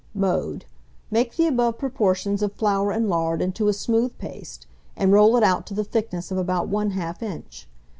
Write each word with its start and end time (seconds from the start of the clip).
Mode. 0.15 0.65
Make 1.11 1.35
the 1.35 1.45
above 1.45 1.77
proportions 1.77 2.41
of 2.41 2.53
flour 2.53 2.89
and 2.91 3.07
lard 3.07 3.39
into 3.39 3.67
a 3.67 3.71
smooth 3.73 4.17
paste, 4.17 4.65
and 4.97 5.11
roll 5.13 5.37
it 5.37 5.43
out 5.43 5.67
to 5.67 5.75
the 5.75 5.83
thickness 5.83 6.31
of 6.31 6.39
about 6.39 6.67
1/2 6.71 7.21
inch. 7.21 7.67